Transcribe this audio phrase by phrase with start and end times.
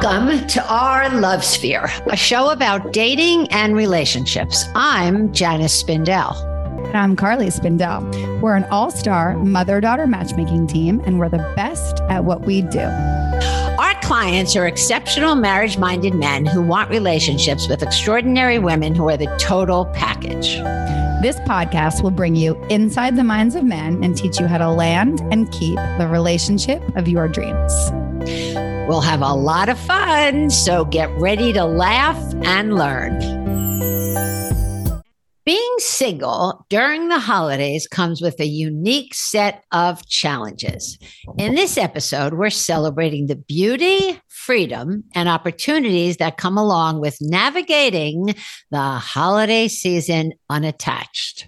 [0.00, 4.64] Welcome to Our Love Sphere, a show about dating and relationships.
[4.76, 6.36] I'm Janis Spindel.
[6.86, 8.40] And I'm Carly Spindel.
[8.40, 12.62] We're an all star mother daughter matchmaking team, and we're the best at what we
[12.62, 12.78] do.
[12.78, 19.16] Our clients are exceptional marriage minded men who want relationships with extraordinary women who are
[19.16, 20.58] the total package.
[21.22, 24.70] This podcast will bring you inside the minds of men and teach you how to
[24.70, 28.67] land and keep the relationship of your dreams.
[28.88, 33.18] We'll have a lot of fun, so get ready to laugh and learn.
[35.44, 40.98] Being single during the holidays comes with a unique set of challenges.
[41.36, 48.34] In this episode, we're celebrating the beauty, freedom, and opportunities that come along with navigating
[48.70, 51.46] the holiday season unattached.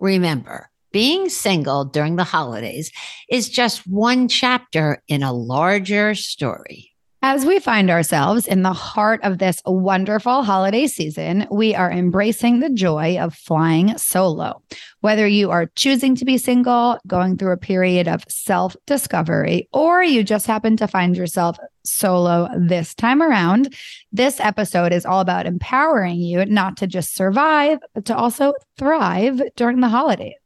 [0.00, 2.90] Remember, being single during the holidays
[3.28, 6.90] is just one chapter in a larger story.
[7.22, 12.60] As we find ourselves in the heart of this wonderful holiday season, we are embracing
[12.60, 14.62] the joy of flying solo.
[15.00, 20.02] Whether you are choosing to be single, going through a period of self discovery, or
[20.02, 23.74] you just happen to find yourself solo this time around,
[24.10, 29.42] this episode is all about empowering you not to just survive, but to also thrive
[29.56, 30.39] during the holidays.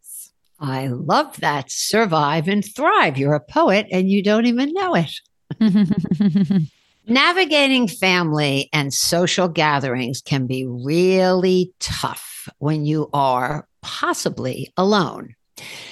[0.61, 1.71] I love that.
[1.71, 3.19] Survive and thrive.
[3.19, 5.13] You're a poet and you don't even know it.
[7.07, 15.35] Navigating family and social gatherings can be really tough when you are possibly alone.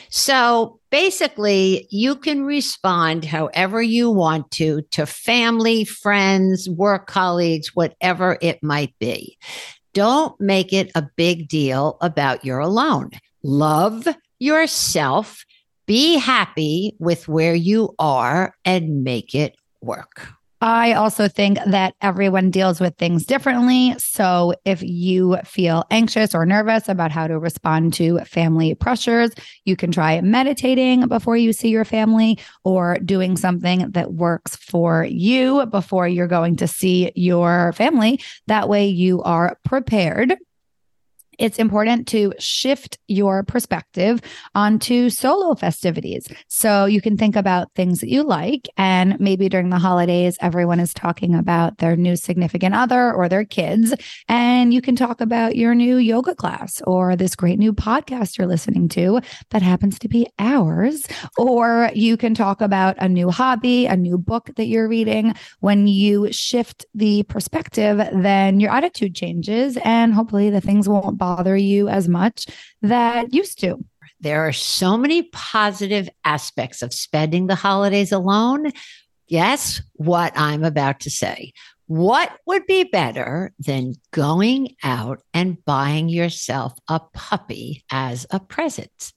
[0.09, 8.39] So basically, you can respond however you want to to family, friends, work colleagues, whatever
[8.41, 9.39] it might be.
[9.95, 13.11] Don't make it a big deal about you're alone.
[13.43, 14.07] Love
[14.43, 15.45] yourself,
[15.87, 20.29] be happy with where you are, and make it work.
[20.61, 23.97] I also think that everyone deals with things differently.
[23.99, 29.33] So if you feel anxious or nervous about how to respond to family pressures,
[29.65, 35.05] you can try meditating before you see your family or doing something that works for
[35.05, 38.21] you before you're going to see your family.
[38.47, 40.37] That way you are prepared
[41.43, 44.21] it's important to shift your perspective
[44.55, 46.29] onto solo festivities.
[46.47, 48.69] So you can think about things that you like.
[48.77, 53.45] And maybe during the holidays, everyone is talking about their new significant other or their
[53.45, 53.93] kids.
[54.29, 58.47] And you can talk about your new yoga class or this great new podcast you're
[58.47, 59.21] listening to
[59.51, 61.09] that happens to be ours.
[61.37, 65.35] Or you can talk about a new hobby, a new book that you're reading.
[65.59, 71.32] When you shift the perspective, then your attitude changes and hopefully the things won't bother
[71.57, 72.47] you as much
[72.83, 73.85] that used to.
[74.21, 78.71] There are so many positive aspects of spending the holidays alone.
[79.29, 81.53] Guess what I'm about to say.
[81.87, 89.13] What would be better than going out and buying yourself a puppy as a present?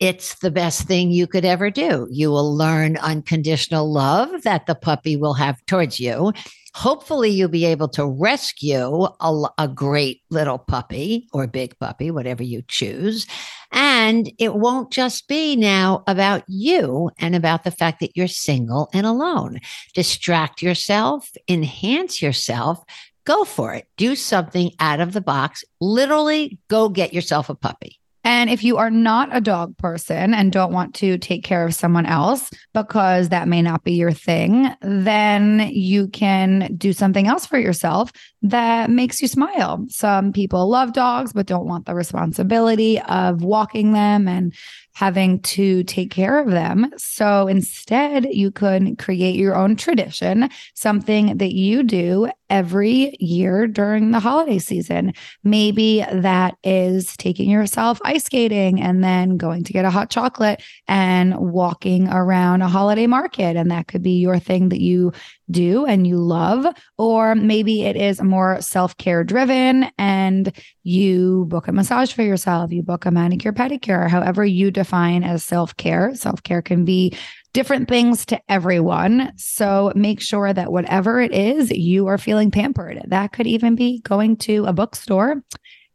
[0.00, 2.08] It's the best thing you could ever do.
[2.10, 6.32] You will learn unconditional love that the puppy will have towards you.
[6.74, 12.42] Hopefully, you'll be able to rescue a, a, great little puppy or big puppy, whatever
[12.42, 13.26] you choose.
[13.72, 18.88] And it won't just be now about you and about the fact that you're single
[18.94, 19.60] and alone.
[19.94, 22.82] Distract yourself, enhance yourself,
[23.24, 23.86] go for it.
[23.96, 25.64] Do something out of the box.
[25.80, 27.98] Literally, go get yourself a puppy.
[28.24, 31.74] And if you are not a dog person and don't want to take care of
[31.74, 37.46] someone else because that may not be your thing, then you can do something else
[37.46, 39.84] for yourself that makes you smile.
[39.88, 44.52] Some people love dogs, but don't want the responsibility of walking them and
[44.94, 46.90] having to take care of them.
[46.98, 54.10] So instead, you could create your own tradition, something that you do every year during
[54.10, 55.14] the holiday season.
[55.42, 60.62] Maybe that is taking yourself ice skating and then going to get a hot chocolate
[60.86, 63.56] and walking around a holiday market.
[63.56, 65.12] And that could be your thing that you
[65.50, 66.66] do and you love.
[66.98, 70.52] Or maybe it is more self care driven and
[70.82, 75.44] you book a massage for yourself, you book a manicure, pedicure, however you define as
[75.44, 76.14] self care.
[76.14, 77.14] Self care can be
[77.52, 79.32] different things to everyone.
[79.36, 83.02] So make sure that whatever it is, you are feeling pampered.
[83.08, 85.42] That could even be going to a bookstore.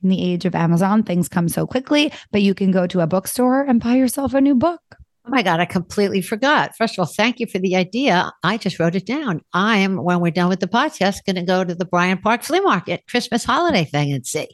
[0.04, 3.08] In the age of Amazon, things come so quickly, but you can go to a
[3.08, 4.97] bookstore and buy yourself a new book.
[5.28, 6.74] Oh my God, I completely forgot.
[6.78, 8.32] First of all, thank you for the idea.
[8.44, 9.42] I just wrote it down.
[9.52, 12.44] I am, when we're done with the podcast, going to go to the Bryant Park
[12.44, 14.48] Flea Market Christmas holiday thing and see.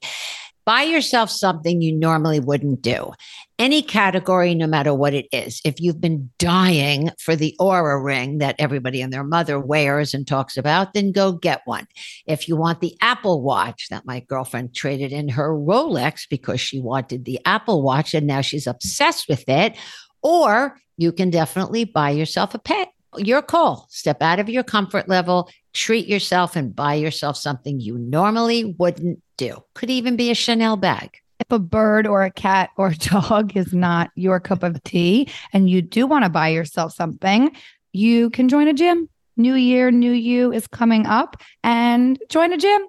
[0.65, 3.11] Buy yourself something you normally wouldn't do.
[3.59, 5.61] Any category, no matter what it is.
[5.63, 10.25] If you've been dying for the Oura ring that everybody and their mother wears and
[10.25, 11.85] talks about, then go get one.
[12.25, 16.79] If you want the Apple Watch that my girlfriend traded in her Rolex because she
[16.79, 19.77] wanted the Apple Watch and now she's obsessed with it,
[20.23, 22.89] or you can definitely buy yourself a pet.
[23.17, 23.87] Your call.
[23.89, 29.21] Step out of your comfort level, treat yourself, and buy yourself something you normally wouldn't
[29.37, 29.63] do.
[29.75, 31.17] Could even be a Chanel bag.
[31.39, 35.29] If a bird or a cat or a dog is not your cup of tea
[35.51, 37.55] and you do want to buy yourself something,
[37.91, 39.09] you can join a gym.
[39.35, 42.81] New year, new you is coming up and join a gym.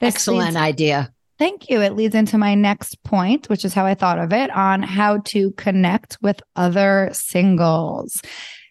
[0.00, 1.12] This Excellent idea.
[1.38, 1.80] Thank you.
[1.80, 5.18] It leads into my next point, which is how I thought of it on how
[5.26, 8.20] to connect with other singles.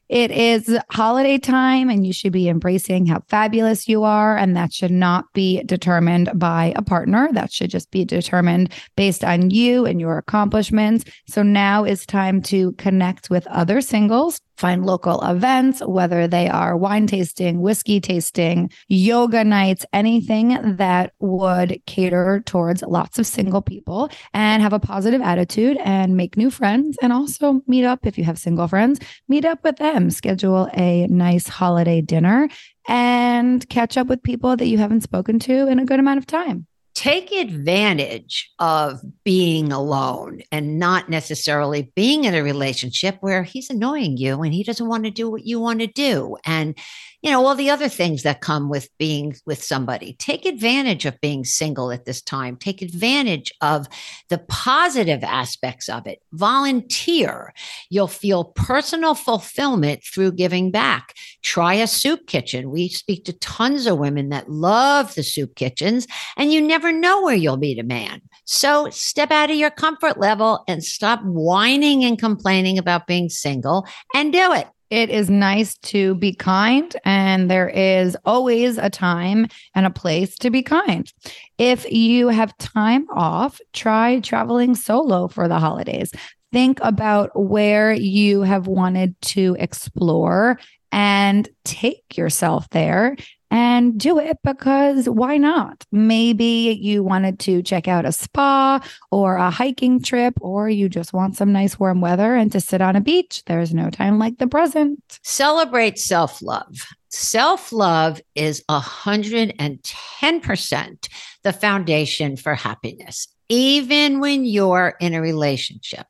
[0.10, 4.38] It is holiday time, and you should be embracing how fabulous you are.
[4.38, 7.30] And that should not be determined by a partner.
[7.32, 11.06] That should just be determined based on you and your accomplishments.
[11.28, 16.76] So now is time to connect with other singles find local events, whether they are
[16.76, 24.10] wine tasting, whiskey tasting, yoga nights, anything that would cater towards lots of single people
[24.34, 26.98] and have a positive attitude and make new friends.
[27.02, 31.08] And also meet up if you have single friends, meet up with them, schedule a
[31.08, 32.50] nice holiday dinner
[32.88, 36.26] and catch up with people that you haven't spoken to in a good amount of
[36.26, 36.68] time
[36.98, 44.18] take advantage of being alone and not necessarily being in a relationship where he's annoying
[44.18, 46.38] you and he doesn't want to do what you want to do.
[46.44, 46.76] And
[47.22, 50.14] you know, all the other things that come with being with somebody.
[50.20, 52.56] Take advantage of being single at this time.
[52.56, 53.88] Take advantage of
[54.30, 56.22] the positive aspects of it.
[56.34, 57.54] Volunteer.
[57.90, 61.16] You'll feel personal fulfillment through giving back.
[61.42, 62.70] Try a soup kitchen.
[62.70, 67.24] We speak to tons of women that love the soup kitchens, and you never know
[67.24, 68.22] where you'll meet a man.
[68.46, 73.88] So step out of your comfort level and stop whining and complaining about being single
[74.14, 74.68] and do it.
[74.90, 80.36] It is nice to be kind, and there is always a time and a place
[80.38, 81.12] to be kind.
[81.58, 86.12] If you have time off, try traveling solo for the holidays.
[86.54, 90.58] Think about where you have wanted to explore
[90.94, 93.18] and take yourself there
[93.50, 95.86] and do it because why not?
[95.92, 98.80] Maybe you wanted to check out a spa
[99.12, 102.82] or a hiking trip, or you just want some nice warm weather and to sit
[102.82, 103.44] on a beach.
[103.46, 105.20] There's no time like the present.
[105.24, 106.88] Celebrate self love.
[107.10, 111.08] Self love is 110%
[111.44, 116.06] the foundation for happiness even when you're in a relationship.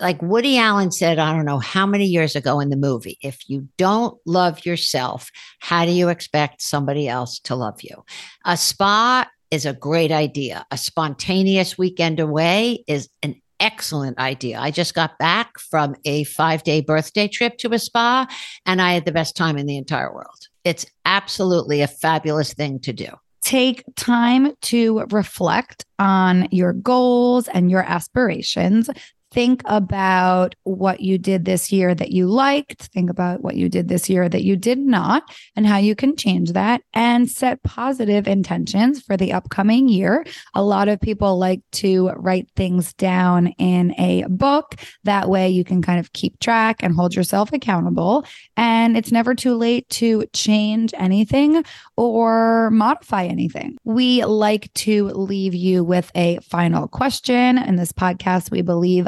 [0.00, 3.48] Like Woody Allen said, I don't know how many years ago in the movie, if
[3.48, 5.30] you don't love yourself,
[5.60, 8.04] how do you expect somebody else to love you?
[8.44, 10.66] A spa is a great idea.
[10.70, 14.58] A spontaneous weekend away is an excellent idea.
[14.58, 18.26] I just got back from a five day birthday trip to a spa,
[18.66, 20.48] and I had the best time in the entire world.
[20.64, 23.08] It's absolutely a fabulous thing to do
[23.42, 28.88] take time to reflect on your goals and your aspirations
[29.32, 33.88] think about what you did this year that you liked, think about what you did
[33.88, 35.22] this year that you did not,
[35.56, 40.24] and how you can change that and set positive intentions for the upcoming year.
[40.54, 44.76] A lot of people like to write things down in a book.
[45.04, 48.24] That way you can kind of keep track and hold yourself accountable.
[48.56, 51.64] And it's never too late to change anything
[51.96, 53.76] or modify anything.
[53.84, 57.58] We like to leave you with a final question.
[57.58, 59.06] In this podcast, we believe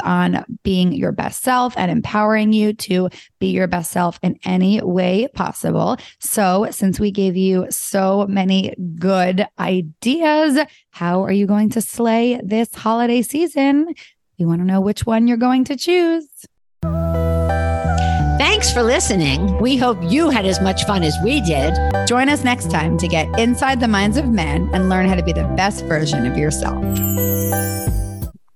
[0.63, 5.29] being your best self and empowering you to be your best self in any way
[5.35, 5.97] possible.
[6.19, 10.59] So, since we gave you so many good ideas,
[10.91, 13.95] how are you going to slay this holiday season?
[14.37, 16.27] You want to know which one you're going to choose?
[18.39, 19.59] Thanks for listening.
[19.61, 21.75] We hope you had as much fun as we did.
[22.07, 25.23] Join us next time to get inside the minds of men and learn how to
[25.23, 26.83] be the best version of yourself.